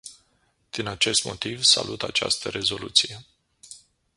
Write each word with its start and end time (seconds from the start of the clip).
Din 0.69 0.87
acest 0.87 1.23
motiv, 1.25 1.63
salut 1.63 2.03
această 2.03 2.49
rezoluție. 2.49 3.19